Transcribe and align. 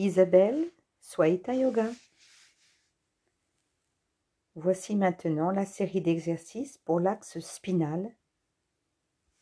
Isabelle 0.00 0.70
Swaita 1.00 1.54
Yoga. 1.54 1.88
Voici 4.54 4.94
maintenant 4.94 5.50
la 5.50 5.66
série 5.66 6.00
d'exercices 6.00 6.78
pour 6.78 7.00
l'axe 7.00 7.40
spinal 7.40 8.14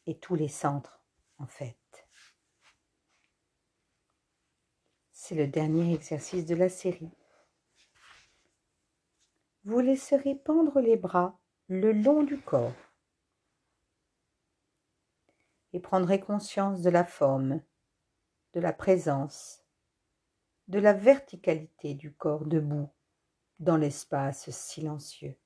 et 0.06 0.18
tous 0.18 0.34
les 0.34 0.48
centres 0.48 1.04
en 1.36 1.46
fait. 1.46 1.76
C'est 5.12 5.34
le 5.34 5.46
dernier 5.46 5.92
exercice 5.92 6.46
de 6.46 6.54
la 6.54 6.70
série. 6.70 7.12
Vous 9.64 9.80
laisserez 9.80 10.36
pendre 10.36 10.80
les 10.80 10.96
bras 10.96 11.38
le 11.68 11.92
long 11.92 12.22
du 12.22 12.40
corps 12.40 12.72
et 15.74 15.80
prendrez 15.80 16.18
conscience 16.18 16.80
de 16.80 16.88
la 16.88 17.04
forme, 17.04 17.60
de 18.54 18.60
la 18.60 18.72
présence, 18.72 19.65
de 20.68 20.78
la 20.78 20.92
verticalité 20.92 21.94
du 21.94 22.12
corps 22.12 22.44
debout 22.44 22.90
dans 23.58 23.76
l'espace 23.76 24.50
silencieux. 24.50 25.36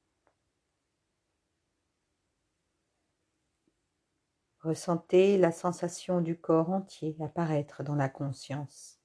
Ressentez 4.62 5.38
la 5.38 5.52
sensation 5.52 6.20
du 6.20 6.36
corps 6.38 6.70
entier 6.70 7.16
apparaître 7.20 7.82
dans 7.82 7.94
la 7.94 8.08
conscience. 8.10 8.98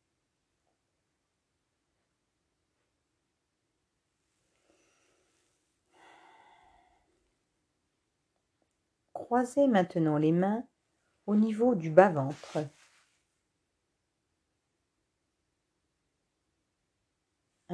Croisez 9.14 9.68
maintenant 9.68 10.18
les 10.18 10.34
mains 10.34 10.68
au 11.26 11.36
niveau 11.36 11.74
du 11.74 11.90
bas-ventre. 11.90 12.60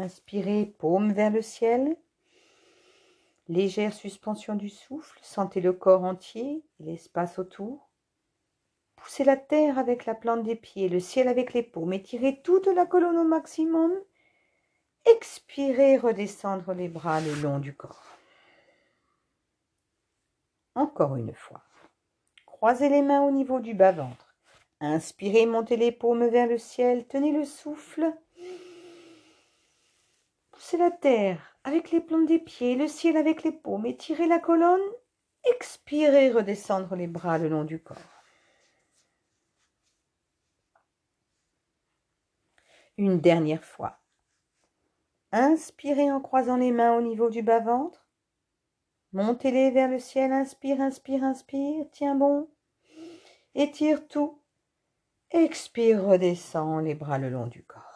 Inspirez, 0.02 0.66
paume 0.80 1.13
vers 1.13 1.30
le 1.30 1.44
ciel. 1.44 1.95
Légère 3.47 3.94
suspension 3.94 4.55
du 4.55 4.67
souffle, 4.67 5.19
sentez 5.21 5.61
le 5.61 5.73
corps 5.73 6.03
entier 6.03 6.63
et 6.80 6.83
l'espace 6.83 7.38
autour. 7.38 7.88
Poussez 8.95 9.23
la 9.23 9.38
terre 9.38 9.77
avec 9.77 10.08
la 10.08 10.16
plante 10.16 10.41
des 10.41 10.55
pieds, 10.55 10.89
le 10.89 10.99
ciel 10.99 11.27
avec 11.27 11.53
les 11.53 11.61
paumes, 11.61 11.93
étirez 11.93 12.41
toute 12.41 12.66
la 12.66 12.88
colonne 12.88 13.17
au 13.17 13.23
maximum. 13.23 13.91
Expirez, 15.05 15.97
redescendre 15.97 16.73
les 16.73 16.88
bras 16.88 17.21
le 17.21 17.36
long 17.36 17.59
du 17.59 17.75
corps. 17.75 18.17
Encore 20.73 21.15
une 21.15 21.33
fois. 21.36 21.61
Croisez 22.47 22.89
les 22.89 23.03
mains 23.03 23.21
au 23.21 23.31
niveau 23.31 23.59
du 23.59 23.75
bas-ventre. 23.75 24.36
Inspirez, 24.80 25.45
montez 25.45 25.77
les 25.77 25.91
paumes 25.91 26.25
vers 26.25 26.47
le 26.47 26.58
ciel, 26.58 27.05
tenez 27.08 27.31
le 27.31 27.45
souffle. 27.45 28.11
Poussez 30.62 30.78
la 30.78 30.92
terre 30.92 31.58
avec 31.64 31.90
les 31.90 32.00
plantes 32.00 32.28
des 32.28 32.38
pieds, 32.38 32.76
le 32.76 32.88
ciel 32.88 33.17
avec 33.17 33.42
les 33.42 33.52
paumes, 33.52 33.88
étirez 33.88 34.28
la 34.28 34.38
colonne. 34.38 34.80
Expirez, 35.56 36.30
redescendre 36.30 36.95
les 36.95 37.08
bras 37.08 37.40
le 37.40 37.50
long 37.50 37.64
du 37.64 37.81
corps. 37.81 37.98
Une 42.98 43.20
dernière 43.20 43.66
fois. 43.66 43.98
Inspirez 45.32 46.12
en 46.12 46.22
croisant 46.22 46.58
les 46.58 46.72
mains 46.72 46.95
au 46.95 47.02
niveau 47.02 47.32
du 47.32 47.42
bas-ventre. 47.42 48.08
Montez-les 49.14 49.72
vers 49.72 49.89
le 49.89 49.98
ciel, 49.98 50.32
inspire, 50.32 50.80
inspire, 50.80 51.23
inspire, 51.23 51.88
tiens 51.92 52.14
bon. 52.14 52.48
Étire 53.56 54.08
tout. 54.08 54.39
Expire, 55.32 56.04
redescend 56.04 56.84
les 56.84 56.94
bras 56.94 57.17
le 57.17 57.32
long 57.32 57.48
du 57.48 57.64
corps. 57.64 57.91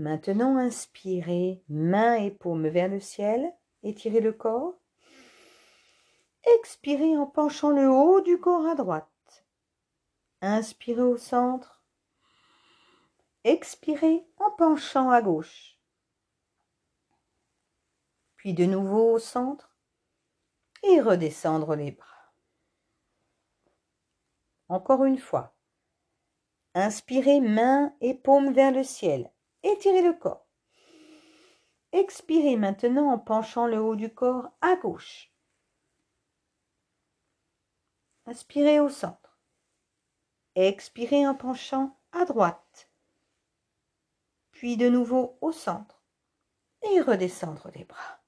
Maintenant, 0.00 0.56
inspirez, 0.56 1.62
mains 1.68 2.14
et 2.14 2.30
paumes 2.30 2.68
vers 2.68 2.88
le 2.88 3.00
ciel, 3.00 3.52
étirez 3.82 4.20
le 4.20 4.32
corps. 4.32 4.80
Expirez 6.58 7.18
en 7.18 7.26
penchant 7.26 7.68
le 7.68 7.90
haut 7.90 8.22
du 8.22 8.40
corps 8.40 8.66
à 8.66 8.74
droite. 8.74 9.44
Inspirez 10.40 11.02
au 11.02 11.18
centre. 11.18 11.84
Expirez 13.44 14.26
en 14.38 14.50
penchant 14.52 15.10
à 15.10 15.20
gauche. 15.20 15.78
Puis 18.36 18.54
de 18.54 18.64
nouveau 18.64 19.12
au 19.12 19.18
centre 19.18 19.76
et 20.82 20.98
redescendre 21.02 21.76
les 21.76 21.90
bras. 21.90 22.32
Encore 24.70 25.04
une 25.04 25.18
fois. 25.18 25.54
Inspirez 26.72 27.42
mains 27.42 27.94
et 28.00 28.14
paumes 28.14 28.54
vers 28.54 28.72
le 28.72 28.82
ciel. 28.82 29.30
Étirez 29.62 30.02
le 30.02 30.14
corps. 30.14 30.46
Expirez 31.92 32.56
maintenant 32.56 33.10
en 33.10 33.18
penchant 33.18 33.66
le 33.66 33.80
haut 33.80 33.96
du 33.96 34.12
corps 34.12 34.50
à 34.60 34.76
gauche. 34.76 35.32
Inspirez 38.26 38.80
au 38.80 38.88
centre. 38.88 39.38
Expirez 40.54 41.26
en 41.26 41.34
penchant 41.34 41.98
à 42.12 42.24
droite 42.24 42.90
puis 44.60 44.76
de 44.76 44.90
nouveau 44.90 45.38
au 45.40 45.52
centre 45.52 46.02
et 46.82 47.00
redescendre 47.00 47.70
les 47.74 47.84
bras. 47.84 48.20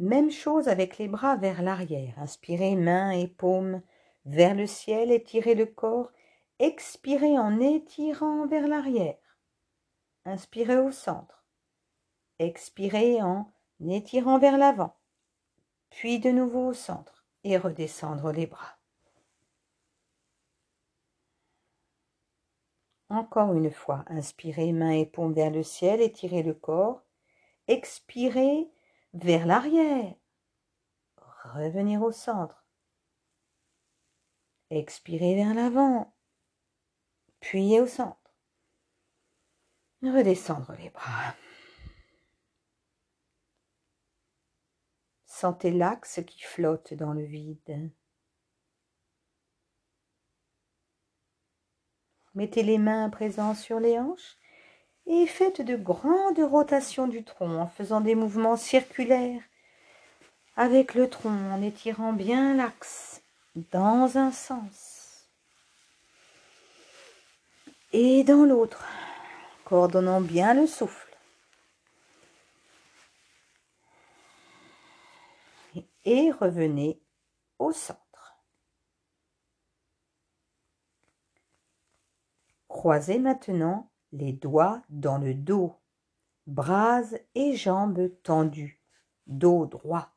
Même 0.00 0.32
chose 0.32 0.66
avec 0.66 0.98
les 0.98 1.06
bras 1.06 1.36
vers 1.36 1.62
l'arrière. 1.62 2.18
Inspirez 2.18 2.74
mains 2.74 3.12
et 3.12 3.28
paumes 3.28 3.82
vers 4.24 4.56
le 4.56 4.66
ciel, 4.66 5.12
étirez 5.12 5.54
le 5.54 5.66
corps, 5.66 6.10
expirez 6.58 7.38
en 7.38 7.60
étirant 7.60 8.48
vers 8.48 8.66
l'arrière. 8.66 9.38
Inspirez 10.24 10.78
au 10.78 10.90
centre. 10.90 11.44
Expirez 12.40 13.22
en 13.22 13.52
étirant 13.88 14.40
vers 14.40 14.58
l'avant 14.58 14.96
puis 15.90 16.20
de 16.20 16.30
nouveau 16.30 16.68
au 16.68 16.72
centre 16.72 17.26
et 17.44 17.58
redescendre 17.58 18.32
les 18.32 18.46
bras. 18.46 18.78
Encore 23.08 23.52
une 23.54 23.72
fois, 23.72 24.04
inspirez 24.06 24.72
main 24.72 24.92
et 24.92 25.04
paume 25.04 25.34
vers 25.34 25.50
le 25.50 25.64
ciel, 25.64 26.00
étirez 26.00 26.44
le 26.44 26.54
corps, 26.54 27.02
expirez 27.66 28.70
vers 29.12 29.46
l'arrière, 29.46 30.14
revenir 31.44 32.02
au 32.02 32.12
centre, 32.12 32.64
expirez 34.70 35.34
vers 35.34 35.54
l'avant, 35.54 36.14
puis 37.40 37.80
au 37.80 37.86
centre, 37.86 38.36
redescendre 40.02 40.72
les 40.78 40.90
bras. 40.90 41.34
Sentez 45.24 45.70
l'axe 45.70 46.20
qui 46.26 46.42
flotte 46.42 46.92
dans 46.92 47.14
le 47.14 47.24
vide. 47.24 47.90
Mettez 52.34 52.62
les 52.62 52.78
mains 52.78 53.06
à 53.06 53.08
présent 53.08 53.54
sur 53.54 53.80
les 53.80 53.98
hanches 53.98 54.39
et 55.10 55.26
faites 55.26 55.60
de 55.60 55.74
grandes 55.74 56.38
rotations 56.38 57.08
du 57.08 57.24
tronc 57.24 57.60
en 57.60 57.66
faisant 57.66 58.00
des 58.00 58.14
mouvements 58.14 58.56
circulaires 58.56 59.42
avec 60.56 60.94
le 60.94 61.10
tronc 61.10 61.52
en 61.52 61.60
étirant 61.60 62.12
bien 62.12 62.54
l'axe 62.54 63.20
dans 63.72 64.16
un 64.16 64.30
sens 64.30 65.28
et 67.92 68.22
dans 68.22 68.44
l'autre, 68.44 68.84
coordonnant 69.64 70.20
bien 70.20 70.54
le 70.54 70.66
souffle. 70.66 71.10
et 76.06 76.30
revenez 76.30 76.98
au 77.58 77.72
centre. 77.72 78.00
Croisez 82.68 83.18
maintenant 83.18 83.89
les 84.12 84.32
doigts 84.32 84.82
dans 84.88 85.18
le 85.18 85.34
dos, 85.34 85.74
bras 86.46 87.02
et 87.34 87.54
jambes 87.54 88.10
tendus, 88.22 88.80
dos 89.26 89.66
droit. 89.66 90.10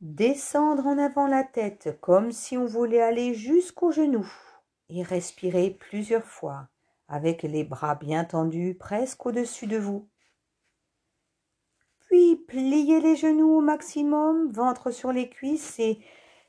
Descendre 0.00 0.86
en 0.86 0.98
avant 0.98 1.26
la 1.26 1.44
tête 1.44 1.98
comme 2.00 2.30
si 2.30 2.56
on 2.56 2.66
voulait 2.66 3.00
aller 3.00 3.34
jusqu'au 3.34 3.90
genou 3.90 4.30
et 4.88 5.02
respirer 5.02 5.70
plusieurs 5.70 6.26
fois 6.26 6.68
avec 7.08 7.42
les 7.42 7.64
bras 7.64 7.94
bien 7.94 8.24
tendus 8.24 8.74
presque 8.74 9.24
au-dessus 9.26 9.66
de 9.66 9.78
vous. 9.78 10.08
Puis 12.06 12.36
pliez 12.36 13.00
les 13.00 13.16
genoux 13.16 13.56
au 13.56 13.60
maximum, 13.60 14.52
ventre 14.52 14.90
sur 14.90 15.10
les 15.10 15.30
cuisses 15.30 15.78
et 15.78 16.00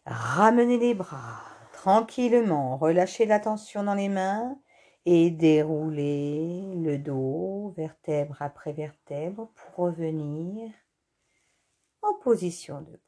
ramenez 0.06 0.78
les 0.78 0.94
bras 0.94 1.42
tranquillement. 1.72 2.78
Relâchez 2.78 3.26
la 3.26 3.40
tension 3.40 3.84
dans 3.84 3.94
les 3.94 4.10
mains 4.10 4.58
Et 5.06 5.30
déroulez 5.30 6.74
le 6.78 6.98
dos, 6.98 7.74
vertèbre 7.78 8.42
après 8.42 8.74
vertèbre, 8.74 9.52
pour 9.54 9.86
revenir 9.86 10.72
en 12.02 12.16
position 12.16 12.82
debout. 12.82 13.00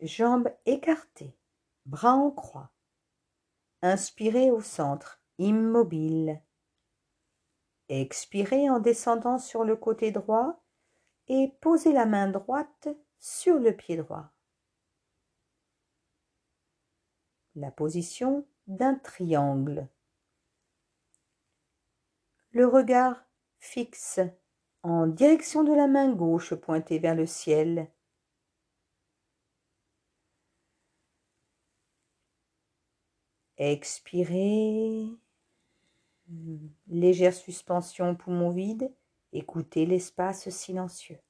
Jambes 0.00 0.48
écartées, 0.66 1.36
bras 1.86 2.14
en 2.14 2.32
croix. 2.32 2.72
Inspirez 3.82 4.50
au 4.50 4.60
centre, 4.60 5.21
immobile. 5.42 6.40
Expirez 7.88 8.70
en 8.70 8.78
descendant 8.78 9.38
sur 9.38 9.64
le 9.64 9.76
côté 9.76 10.10
droit 10.10 10.62
et 11.28 11.52
posez 11.60 11.92
la 11.92 12.06
main 12.06 12.28
droite 12.28 12.88
sur 13.18 13.58
le 13.58 13.76
pied 13.76 13.96
droit. 13.96 14.30
La 17.54 17.70
position 17.70 18.46
d'un 18.66 18.94
triangle. 18.94 19.88
Le 22.52 22.66
regard 22.66 23.22
fixe 23.58 24.20
en 24.82 25.06
direction 25.06 25.64
de 25.64 25.72
la 25.72 25.86
main 25.86 26.12
gauche 26.12 26.54
pointée 26.54 26.98
vers 26.98 27.14
le 27.14 27.26
ciel. 27.26 27.90
Expirez. 33.58 35.21
Légère 36.88 37.34
suspension 37.34 38.14
poumon 38.14 38.50
vide. 38.50 38.92
Écoutez 39.32 39.86
l'espace 39.86 40.48
silencieux. 40.50 41.20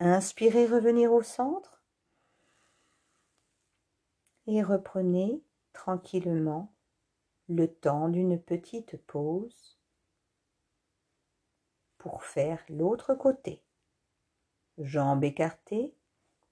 Inspirez, 0.00 0.66
revenir 0.66 1.12
au 1.12 1.22
centre. 1.22 1.82
Et 4.46 4.62
reprenez 4.62 5.42
tranquillement 5.72 6.72
le 7.48 7.66
temps 7.66 8.08
d'une 8.08 8.40
petite 8.40 8.96
pause 9.06 9.78
pour 11.98 12.22
faire 12.24 12.62
l'autre 12.68 13.14
côté 13.14 13.62
jambes 14.78 15.24
écartées, 15.24 15.94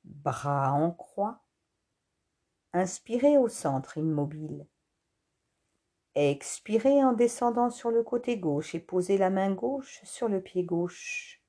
bras 0.05 0.73
en 0.73 0.91
croix. 0.91 1.46
Inspirez 2.77 3.39
au 3.39 3.49
centre 3.49 3.97
immobile. 3.97 4.67
Expirez 6.15 7.03
en 7.03 7.15
descendant 7.15 7.71
sur 7.71 7.91
le 7.91 8.03
côté 8.03 8.37
gauche 8.37 8.75
et 8.75 8.81
posez 8.81 9.17
la 9.17 9.31
main 9.31 9.51
gauche 9.51 10.05
sur 10.05 10.29
le 10.29 10.43
pied 10.43 10.63
gauche. 10.63 11.43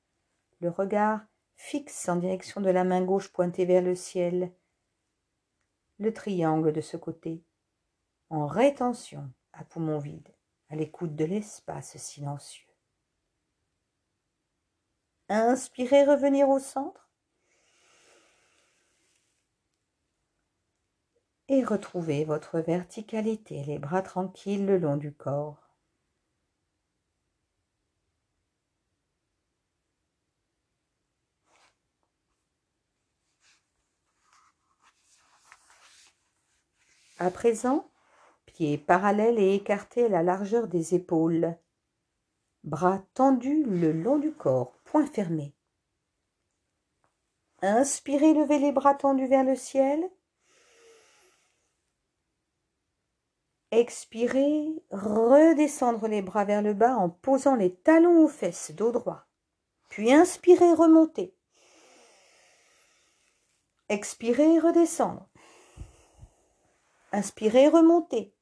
Le 0.61 0.69
regard 0.69 1.19
fixe 1.57 2.07
en 2.07 2.15
direction 2.15 2.61
de 2.61 2.69
la 2.69 2.85
main 2.85 3.03
gauche 3.03 3.27
pointée 3.33 3.65
vers 3.65 3.81
le 3.81 3.93
ciel. 3.93 4.53
Le 5.99 6.13
triangle 6.13 6.71
de 6.71 6.79
ce 6.79 6.95
côté, 6.95 7.43
en 8.29 8.47
rétention 8.47 9.29
à 9.51 9.65
poumon 9.65 9.99
vide, 9.99 10.33
à 10.69 10.77
l'écoute 10.77 11.13
de 11.13 11.25
l'espace 11.25 11.97
silencieux. 11.97 12.71
Inspirez, 15.27 16.05
revenir 16.05 16.47
au 16.47 16.59
centre? 16.59 17.06
Et 21.49 21.63
retrouvez 21.63 22.25
votre 22.25 22.59
verticalité, 22.59 23.63
les 23.63 23.79
bras 23.79 24.01
tranquilles 24.01 24.65
le 24.65 24.77
long 24.77 24.97
du 24.97 25.13
corps. 25.13 25.67
À 37.19 37.31
présent, 37.31 37.89
pieds 38.45 38.77
parallèles 38.77 39.39
et 39.39 39.55
écartés 39.55 40.05
à 40.05 40.09
la 40.09 40.23
largeur 40.23 40.67
des 40.67 40.93
épaules. 40.93 41.55
Bras 42.63 43.01
tendus 43.13 43.63
le 43.63 43.91
long 43.91 44.17
du 44.17 44.33
corps, 44.33 44.73
point 44.83 45.07
fermé. 45.07 45.53
Inspirez, 47.61 48.33
levez 48.33 48.59
les 48.59 48.71
bras 48.71 48.93
tendus 48.93 49.27
vers 49.27 49.43
le 49.43 49.55
ciel. 49.55 50.07
Expirez, 53.77 54.73
redescendre 54.89 56.07
les 56.07 56.23
bras 56.23 56.45
vers 56.45 56.63
le 56.63 56.73
bas 56.73 56.95
en 56.95 57.11
posant 57.11 57.53
les 57.55 57.75
talons 57.75 58.23
aux 58.23 58.27
fesses, 58.27 58.71
dos 58.71 58.91
droit. 58.91 59.27
Puis 59.87 60.11
inspirez, 60.11 60.73
remonter. 60.73 61.35
Expirez, 63.87 64.57
redescendre. 64.57 65.29
Inspirez, 67.11 67.67
remonter. 67.67 68.33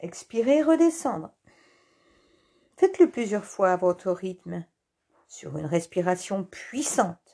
Expirez, 0.00 0.60
redescendre. 0.64 1.30
Faites-le 2.78 3.08
plusieurs 3.08 3.44
fois 3.44 3.70
à 3.70 3.76
votre 3.76 4.10
rythme, 4.10 4.66
sur 5.28 5.56
une 5.56 5.66
respiration 5.66 6.42
puissante. 6.42 7.25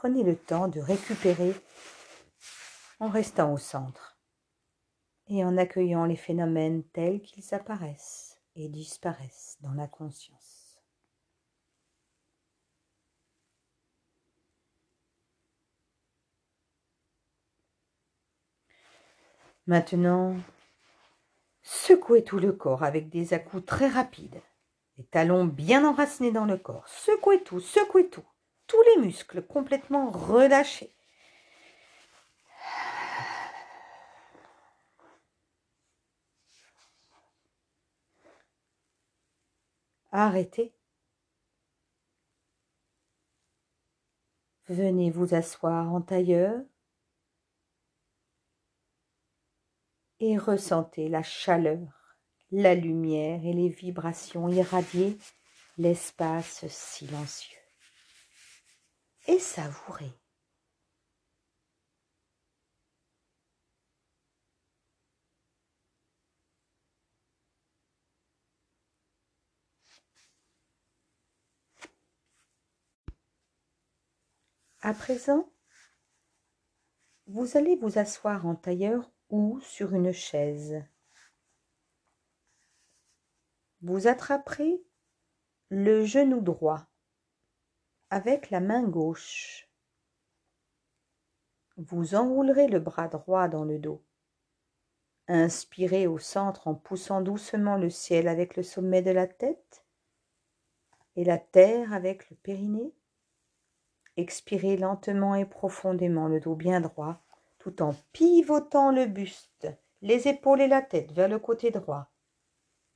Prenez 0.00 0.22
le 0.22 0.36
temps 0.36 0.68
de 0.68 0.78
récupérer 0.78 1.52
en 3.00 3.08
restant 3.08 3.52
au 3.52 3.58
centre 3.58 4.16
et 5.26 5.44
en 5.44 5.56
accueillant 5.56 6.04
les 6.04 6.14
phénomènes 6.14 6.84
tels 6.92 7.20
qu'ils 7.20 7.52
apparaissent 7.52 8.40
et 8.54 8.68
disparaissent 8.68 9.56
dans 9.60 9.72
la 9.72 9.88
conscience. 9.88 10.80
Maintenant, 19.66 20.36
secouez 21.62 22.22
tout 22.22 22.38
le 22.38 22.52
corps 22.52 22.84
avec 22.84 23.08
des 23.08 23.34
à 23.34 23.40
très 23.40 23.88
rapides. 23.88 24.40
Les 24.96 25.06
talons 25.06 25.44
bien 25.44 25.84
enracinés 25.84 26.30
dans 26.30 26.46
le 26.46 26.56
corps. 26.56 26.86
Secouez 26.86 27.42
tout, 27.42 27.58
secouez 27.58 28.08
tout. 28.08 28.22
Tous 28.68 28.82
les 28.82 28.98
muscles 28.98 29.42
complètement 29.42 30.10
relâchés. 30.10 30.94
Arrêtez. 40.12 40.72
Venez 44.68 45.10
vous 45.10 45.34
asseoir 45.34 45.92
en 45.94 46.02
tailleur 46.02 46.60
et 50.20 50.36
ressentez 50.36 51.08
la 51.08 51.22
chaleur, 51.22 52.16
la 52.50 52.74
lumière 52.74 53.44
et 53.44 53.52
les 53.52 53.68
vibrations 53.68 54.48
irradier 54.48 55.16
l'espace 55.78 56.66
silencieux. 56.68 57.57
Et 59.28 59.38
savourez. 59.38 60.10
À 74.80 74.94
présent, 74.94 75.52
vous 77.26 77.58
allez 77.58 77.76
vous 77.76 77.98
asseoir 77.98 78.46
en 78.46 78.54
tailleur 78.54 79.12
ou 79.28 79.60
sur 79.60 79.92
une 79.92 80.12
chaise. 80.12 80.82
Vous 83.82 84.06
attraperez 84.06 84.82
le 85.68 86.06
genou 86.06 86.40
droit 86.40 86.87
avec 88.10 88.50
la 88.50 88.60
main 88.60 88.82
gauche. 88.82 89.68
Vous 91.76 92.14
enroulerez 92.14 92.68
le 92.68 92.80
bras 92.80 93.08
droit 93.08 93.48
dans 93.48 93.64
le 93.64 93.78
dos. 93.78 94.02
Inspirez 95.28 96.06
au 96.06 96.18
centre 96.18 96.68
en 96.68 96.74
poussant 96.74 97.20
doucement 97.20 97.76
le 97.76 97.90
ciel 97.90 98.28
avec 98.28 98.56
le 98.56 98.62
sommet 98.62 99.02
de 99.02 99.10
la 99.10 99.26
tête 99.26 99.84
et 101.16 101.24
la 101.24 101.38
terre 101.38 101.92
avec 101.92 102.30
le 102.30 102.36
périnée. 102.36 102.94
Expirez 104.16 104.76
lentement 104.76 105.34
et 105.34 105.44
profondément 105.44 106.28
le 106.28 106.40
dos 106.40 106.54
bien 106.54 106.80
droit 106.80 107.22
tout 107.58 107.82
en 107.82 107.94
pivotant 108.12 108.92
le 108.92 109.06
buste, 109.06 109.68
les 110.00 110.28
épaules 110.28 110.62
et 110.62 110.68
la 110.68 110.82
tête 110.82 111.12
vers 111.12 111.28
le 111.28 111.38
côté 111.38 111.70
droit. 111.70 112.08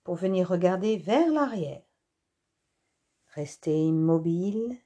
pour 0.05 0.17
venir 0.17 0.49
regarder 0.49 0.97
vers 0.97 1.31
l'arrière. 1.31 1.83
Restez 3.35 3.87
immobile 3.87 4.77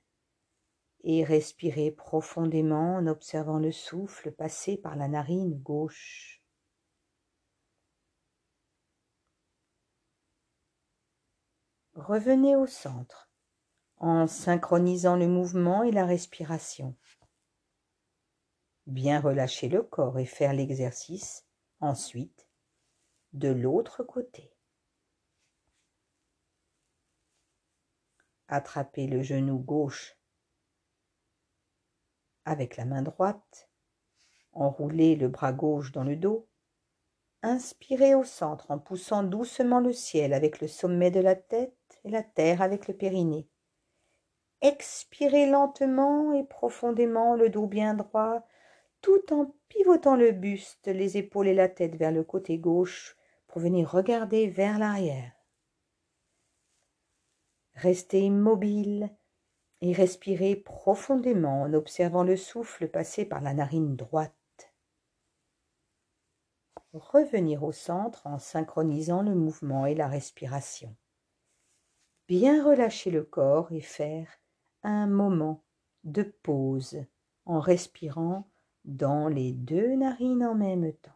et 1.08 1.22
respirez 1.22 1.92
profondément 1.92 2.96
en 2.96 3.06
observant 3.06 3.60
le 3.60 3.70
souffle 3.70 4.32
passer 4.32 4.76
par 4.76 4.96
la 4.96 5.06
narine 5.06 5.56
gauche. 5.56 6.42
Revenez 11.94 12.56
au 12.56 12.66
centre 12.66 13.30
en 13.98 14.26
synchronisant 14.26 15.14
le 15.14 15.28
mouvement 15.28 15.84
et 15.84 15.92
la 15.92 16.04
respiration. 16.04 16.96
Bien 18.88 19.20
relâcher 19.20 19.68
le 19.68 19.84
corps 19.84 20.18
et 20.18 20.26
faire 20.26 20.54
l'exercice 20.54 21.46
ensuite 21.78 22.48
de 23.32 23.48
l'autre 23.48 24.02
côté. 24.02 24.52
Attrapez 28.48 29.06
le 29.06 29.22
genou 29.22 29.60
gauche 29.60 30.16
avec 32.46 32.78
la 32.78 32.86
main 32.86 33.02
droite. 33.02 33.68
Enroulez 34.52 35.16
le 35.16 35.28
bras 35.28 35.52
gauche 35.52 35.92
dans 35.92 36.04
le 36.04 36.16
dos. 36.16 36.48
Inspirez 37.42 38.14
au 38.14 38.24
centre 38.24 38.70
en 38.70 38.78
poussant 38.78 39.22
doucement 39.22 39.80
le 39.80 39.92
ciel 39.92 40.32
avec 40.32 40.60
le 40.60 40.68
sommet 40.68 41.10
de 41.10 41.20
la 41.20 41.34
tête 41.34 42.00
et 42.04 42.10
la 42.10 42.22
terre 42.22 42.62
avec 42.62 42.88
le 42.88 42.94
périnée. 42.94 43.48
Expirez 44.62 45.46
lentement 45.46 46.32
et 46.32 46.44
profondément 46.44 47.34
le 47.34 47.50
dos 47.50 47.66
bien 47.66 47.92
droit, 47.94 48.46
tout 49.02 49.32
en 49.32 49.54
pivotant 49.68 50.16
le 50.16 50.32
buste, 50.32 50.86
les 50.86 51.18
épaules 51.18 51.48
et 51.48 51.54
la 51.54 51.68
tête 51.68 51.96
vers 51.96 52.12
le 52.12 52.24
côté 52.24 52.58
gauche 52.58 53.16
pour 53.46 53.60
venir 53.60 53.90
regarder 53.90 54.48
vers 54.48 54.78
l'arrière. 54.78 55.32
Restez 57.74 58.22
immobile 58.22 59.10
et 59.80 59.92
respirez 59.92 60.56
profondément 60.56 61.62
en 61.62 61.72
observant 61.74 62.24
le 62.24 62.36
souffle 62.36 62.88
passer 62.88 63.24
par 63.24 63.40
la 63.40 63.54
narine 63.54 63.96
droite. 63.96 64.32
Revenir 66.92 67.62
au 67.62 67.72
centre 67.72 68.26
en 68.26 68.38
synchronisant 68.38 69.22
le 69.22 69.34
mouvement 69.34 69.84
et 69.86 69.94
la 69.94 70.08
respiration. 70.08 70.96
Bien 72.26 72.64
relâcher 72.64 73.10
le 73.10 73.22
corps 73.22 73.70
et 73.70 73.82
faire 73.82 74.28
un 74.82 75.06
moment 75.06 75.62
de 76.04 76.22
pause 76.22 77.04
en 77.44 77.60
respirant 77.60 78.48
dans 78.84 79.28
les 79.28 79.52
deux 79.52 79.94
narines 79.96 80.44
en 80.44 80.54
même 80.54 80.92
temps. 80.92 81.15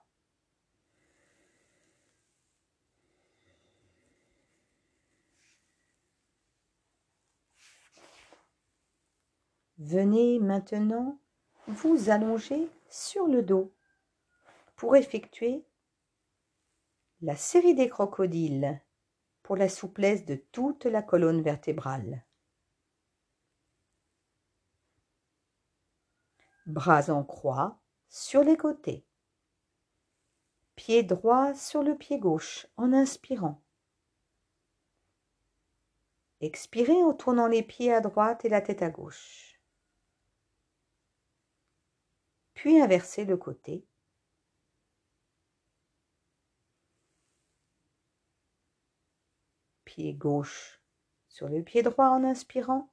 Venez 9.80 10.38
maintenant 10.38 11.18
vous 11.66 12.10
allonger 12.10 12.68
sur 12.90 13.26
le 13.26 13.42
dos 13.42 13.72
pour 14.76 14.94
effectuer 14.94 15.64
la 17.22 17.34
série 17.34 17.74
des 17.74 17.88
crocodiles 17.88 18.78
pour 19.42 19.56
la 19.56 19.70
souplesse 19.70 20.26
de 20.26 20.34
toute 20.52 20.84
la 20.84 21.00
colonne 21.02 21.40
vertébrale. 21.40 22.26
Bras 26.66 27.08
en 27.08 27.24
croix 27.24 27.78
sur 28.10 28.44
les 28.44 28.58
côtés. 28.58 29.06
Pied 30.76 31.02
droit 31.04 31.54
sur 31.54 31.82
le 31.82 31.96
pied 31.96 32.18
gauche 32.18 32.66
en 32.76 32.92
inspirant. 32.92 33.62
Expirez 36.42 37.02
en 37.02 37.14
tournant 37.14 37.46
les 37.46 37.62
pieds 37.62 37.94
à 37.94 38.02
droite 38.02 38.44
et 38.44 38.50
la 38.50 38.60
tête 38.60 38.82
à 38.82 38.90
gauche. 38.90 39.49
Puis 42.60 42.78
inverser 42.78 43.24
le 43.24 43.38
côté. 43.38 43.86
Pied 49.86 50.12
gauche 50.12 50.82
sur 51.30 51.48
le 51.48 51.62
pied 51.62 51.82
droit 51.82 52.08
en 52.08 52.22
inspirant. 52.22 52.92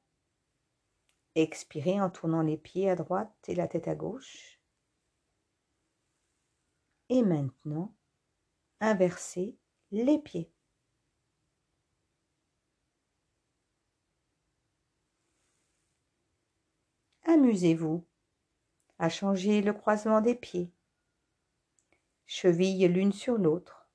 Expirez 1.36 2.00
en 2.00 2.10
tournant 2.10 2.44
les 2.44 2.56
pieds 2.56 2.90
à 2.90 2.96
droite 2.96 3.36
et 3.50 3.56
la 3.56 3.68
tête 3.68 3.90
à 3.90 3.96
gauche. 3.96 4.62
Et 7.10 7.22
maintenant, 7.22 7.94
inversez 8.80 9.58
les 9.92 10.18
pieds. 10.18 10.50
Amusez-vous 17.24 18.07
à 19.00 19.10
changer 19.10 19.62
le 19.62 19.74
croisement 19.74 20.22
des 20.22 20.36
pieds, 20.36 20.72
chevilles 22.26 22.88
l'une 22.88 23.14
sur 23.14 23.38
l'autre. 23.38 23.90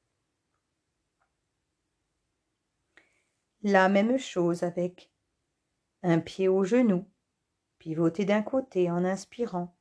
La 3.63 3.89
même 3.89 4.19
chose 4.19 4.63
avec 4.63 5.11
un 6.03 6.19
pied 6.19 6.49
au 6.49 6.65
genou, 6.65 7.07
pivoter 7.79 8.25
d'un 8.25 8.43
côté 8.43 8.91
en 8.91 9.05
inspirant. 9.05 9.77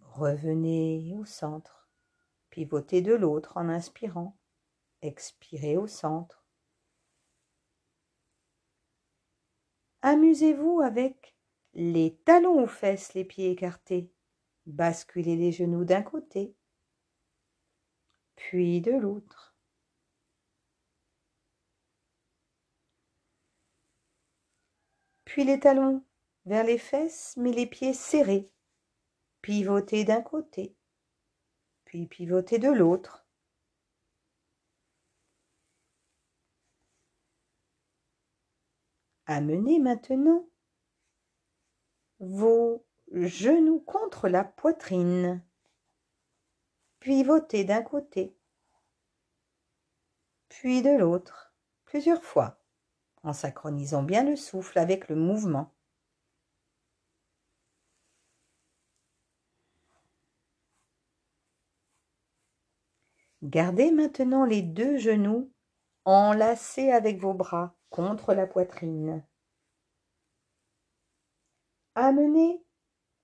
Revenez 0.00 1.12
au 1.16 1.24
centre, 1.24 1.88
pivotez 2.50 3.02
de 3.02 3.14
l'autre 3.14 3.56
en 3.56 3.68
inspirant, 3.68 4.36
expirez 5.02 5.76
au 5.76 5.88
centre. 5.88 6.44
Amusez-vous 10.02 10.82
avec 10.82 11.33
les 11.74 12.16
talons 12.24 12.62
aux 12.62 12.66
fesses, 12.66 13.14
les 13.14 13.24
pieds 13.24 13.50
écartés. 13.50 14.10
Basculez 14.66 15.36
les 15.36 15.52
genoux 15.52 15.84
d'un 15.84 16.02
côté, 16.02 16.56
puis 18.36 18.80
de 18.80 18.92
l'autre. 18.92 19.54
Puis 25.24 25.44
les 25.44 25.58
talons 25.60 26.04
vers 26.46 26.64
les 26.64 26.78
fesses, 26.78 27.34
mais 27.36 27.52
les 27.52 27.66
pieds 27.66 27.92
serrés. 27.92 28.50
Pivotez 29.42 30.04
d'un 30.04 30.22
côté, 30.22 30.74
puis 31.84 32.06
pivotez 32.06 32.58
de 32.58 32.70
l'autre. 32.70 33.26
Amenez 39.26 39.80
maintenant 39.80 40.48
vos 42.24 42.84
genoux 43.12 43.80
contre 43.80 44.28
la 44.28 44.44
poitrine, 44.44 45.42
pivotez 47.00 47.64
d'un 47.64 47.82
côté, 47.82 48.36
puis 50.48 50.82
de 50.82 50.96
l'autre, 50.96 51.54
plusieurs 51.84 52.22
fois, 52.22 52.58
en 53.22 53.32
synchronisant 53.32 54.02
bien 54.02 54.24
le 54.24 54.36
souffle 54.36 54.78
avec 54.78 55.08
le 55.08 55.16
mouvement. 55.16 55.74
Gardez 63.42 63.90
maintenant 63.90 64.46
les 64.46 64.62
deux 64.62 64.96
genoux 64.96 65.52
enlacés 66.06 66.90
avec 66.90 67.20
vos 67.20 67.34
bras 67.34 67.76
contre 67.90 68.32
la 68.32 68.46
poitrine. 68.46 69.22
Amenez 71.94 72.64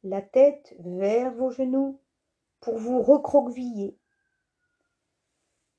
la 0.05 0.23
tête 0.23 0.75
vers 0.79 1.33
vos 1.33 1.51
genoux 1.51 2.01
pour 2.61 2.79
vous 2.79 3.03
recroqueviller. 3.03 3.99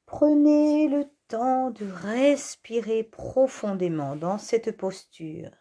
Prenez 0.05 0.89
le 0.89 1.10
temps 1.27 1.71
de 1.71 1.86
respirer 1.86 3.03
profondément 3.03 4.15
dans 4.17 4.38
cette 4.38 4.75
posture 4.75 5.51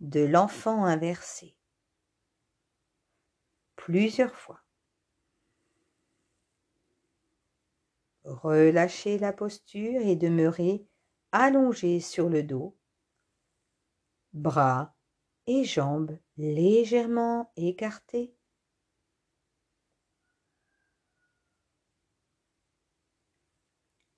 de 0.00 0.20
l'enfant 0.20 0.84
inversé. 0.84 1.56
Plusieurs 3.76 4.34
fois. 4.34 4.60
Relâchez 8.24 9.18
la 9.18 9.32
posture 9.32 10.00
et 10.02 10.16
demeurez 10.16 10.86
allongé 11.32 12.00
sur 12.00 12.28
le 12.28 12.42
dos, 12.42 12.76
bras 14.32 14.93
et 15.46 15.64
jambes 15.64 16.18
légèrement 16.36 17.52
écartées. 17.56 18.34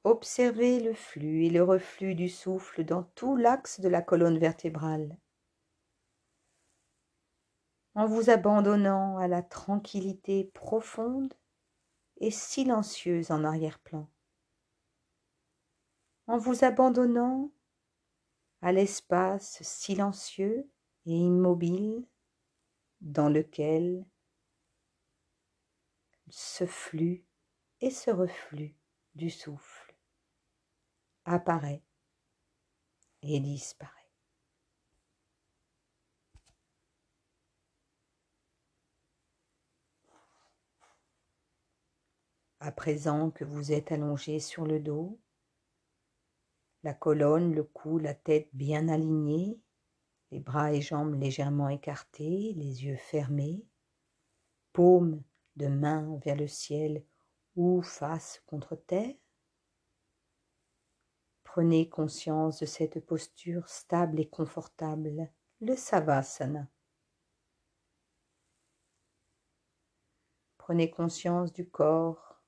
Observez 0.05 0.81
le 0.81 0.95
flux 0.95 1.47
et 1.47 1.51
le 1.51 1.65
reflux 1.65 2.15
du 2.15 2.29
souffle 2.29 2.85
dans 2.85 3.03
tout 3.03 3.37
l'axe 3.37 3.81
de 3.81 3.89
la 3.89 4.03
colonne 4.03 4.39
vertébrale. 4.39 5.19
En 7.95 8.07
vous 8.07 8.31
abandonnant 8.31 9.19
à 9.19 9.27
la 9.27 9.43
tranquillité 9.43 10.45
profonde 10.45 11.35
et 12.19 12.31
silencieuse 12.31 13.31
en 13.31 13.43
arrière-plan. 13.43 14.09
en 16.27 16.39
vous 16.39 16.65
abandonnant 16.65 17.51
à 18.63 18.73
l'espace 18.73 19.63
silencieux 19.63 20.69
et 21.07 21.13
immobile 21.13 22.05
dans 23.01 23.29
lequel 23.29 24.05
ce 26.29 26.67
flux 26.67 27.25
et 27.81 27.91
ce 27.91 28.11
reflux 28.11 28.75
du 29.15 29.31
souffle 29.31 29.95
apparaît 31.25 31.83
et 33.23 33.41
disparaît. 33.41 33.93
À 42.59 42.73
présent 42.73 43.31
que 43.31 43.45
vous 43.45 43.71
êtes 43.71 43.93
allongé 43.93 44.41
sur 44.41 44.67
le 44.67 44.81
dos, 44.81 45.21
la 46.83 46.95
colonne, 46.95 47.55
le 47.55 47.63
cou, 47.63 47.99
la 47.99 48.15
tête 48.15 48.49
bien 48.53 48.89
alignés, 48.89 49.61
les 50.31 50.41
bras 50.41 50.73
et 50.73 50.81
jambes 50.81 51.15
légèrement 51.15 51.69
écartés, 51.69 52.53
les 52.57 52.85
yeux 52.85 52.97
fermés, 52.97 53.65
paumes 54.73 55.23
de 55.57 55.69
main 55.69 56.19
vers 56.25 56.37
le 56.37 56.49
ciel 56.49 57.05
ou 57.55 57.83
face 57.83 58.43
contre 58.47 58.77
terre. 58.77 59.15
Prenez 61.45 61.89
conscience 61.89 62.59
de 62.59 62.67
cette 62.67 63.01
posture 63.01 63.69
stable 63.69 64.21
et 64.21 64.29
confortable, 64.29 65.31
le 65.61 65.75
savasana. 65.75 66.69
Prenez 70.59 70.91
conscience 70.91 71.53
du 71.53 71.67
corps, 71.67 72.43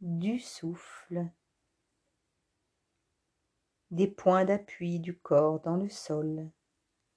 du 0.00 0.38
souffle, 0.38 1.30
des 3.90 4.08
points 4.08 4.44
d'appui 4.44 4.98
du 4.98 5.18
corps 5.18 5.60
dans 5.60 5.76
le 5.76 5.88
sol, 5.88 6.50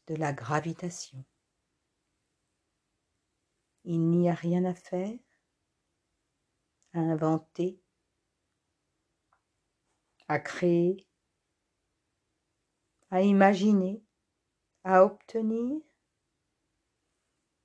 de 0.08 0.16
la 0.16 0.34
gravitation. 0.34 1.24
Il 3.86 4.10
n'y 4.10 4.30
a 4.30 4.34
rien 4.34 4.66
à 4.66 4.74
faire, 4.74 5.18
à 6.94 7.00
inventer, 7.00 7.82
à 10.28 10.40
créer, 10.40 11.08
à 13.10 13.22
imaginer, 13.22 14.04
à 14.84 15.04
obtenir, 15.04 15.82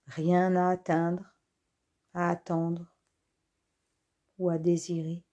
rien 0.06 0.56
à 0.56 0.70
atteindre, 0.70 1.34
à 2.14 2.30
attendre 2.30 2.86
ou 4.38 4.48
à 4.48 4.58
désirer. 4.58 5.23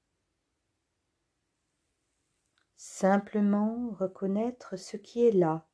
Simplement 3.02 3.90
reconnaître 4.00 4.78
ce 4.78 4.96
qui 4.96 5.26
est 5.26 5.32
là, 5.32 5.68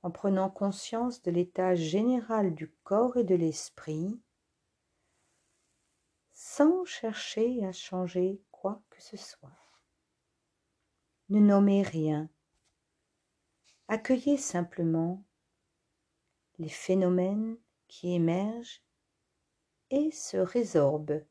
en 0.00 0.10
prenant 0.10 0.48
conscience 0.48 1.20
de 1.20 1.30
l'état 1.30 1.74
général 1.74 2.54
du 2.54 2.70
corps 2.84 3.18
et 3.18 3.24
de 3.24 3.34
l'esprit, 3.34 4.18
sans 6.32 6.86
chercher 6.86 7.62
à 7.66 7.72
changer 7.72 8.40
quoi 8.50 8.82
que 8.88 9.02
ce 9.02 9.18
soit. 9.18 9.52
Ne 11.28 11.38
nommez 11.38 11.82
rien. 11.82 12.30
Accueillez 13.88 14.38
simplement 14.38 15.22
les 16.56 16.70
phénomènes 16.70 17.58
qui 17.88 18.14
émergent 18.14 18.82
et 19.90 20.10
se 20.10 20.38
résorbent 20.38 21.26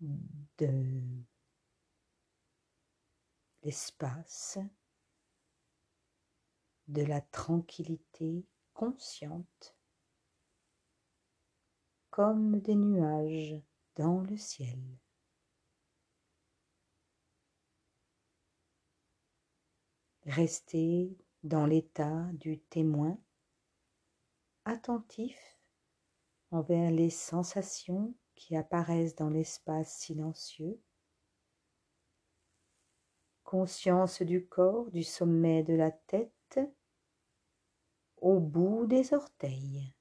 de 0.00 1.24
l'espace, 3.64 4.58
de 6.88 7.02
la 7.02 7.22
tranquillité 7.22 8.44
consciente, 8.74 9.74
comme 12.10 12.60
des 12.60 12.74
nuages 12.74 13.62
dans 13.96 14.20
le 14.20 14.36
ciel. 14.36 14.78
Restez 20.26 21.16
dans 21.42 21.66
l'état 21.66 22.28
du 22.34 22.58
témoin, 22.58 23.18
attentif 24.64 25.38
envers 26.50 26.90
les 26.90 27.10
sensations 27.10 28.14
qui 28.34 28.56
apparaissent 28.56 29.16
dans 29.16 29.30
l'espace 29.30 29.96
silencieux 29.98 30.80
conscience 33.54 34.20
du 34.20 34.48
corps 34.48 34.90
du 34.90 35.04
sommet 35.04 35.62
de 35.62 35.74
la 35.74 35.92
tête 35.92 36.58
au 38.16 38.40
bout 38.40 38.84
des 38.88 39.14
orteils. 39.14 39.94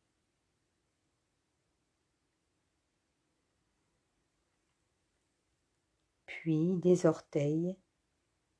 Puis 6.25 6.77
des 6.77 7.05
orteils 7.05 7.77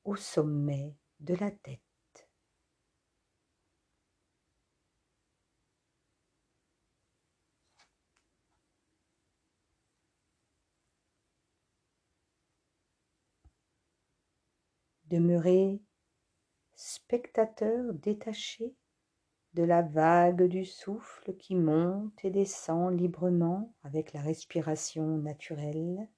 au 0.04 0.16
sommet 0.16 0.96
de 1.20 1.34
la 1.34 1.50
tête. 1.50 1.83
Demeurez 15.14 15.80
spectateur 16.74 17.94
détaché 17.94 18.74
de 19.54 19.62
la 19.62 19.84
vague 19.84 20.42
du 20.48 20.66
souffle 20.66 21.36
qui 21.38 21.54
monte 21.54 22.26
et 22.26 22.32
descend 22.32 23.00
librement 23.00 23.76
avec 23.84 24.12
la 24.14 24.24
respiration 24.24 25.06
naturelle. 25.20 26.10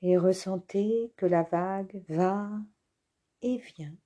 Et 0.00 0.16
ressentez 0.16 1.12
que 1.18 1.26
la 1.26 1.42
vague 1.42 2.02
va 2.08 2.48
et 3.42 3.58
vient 3.58 3.98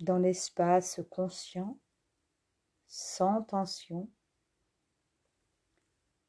dans 0.00 0.18
l'espace 0.18 1.00
conscient, 1.08 1.78
sans 2.88 3.40
tension, 3.40 4.10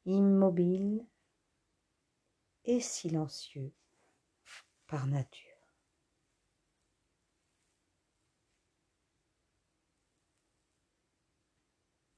immobile 0.06 1.06
et 2.64 2.80
silencieux 2.80 3.70
par 4.88 5.06
nature. 5.06 5.47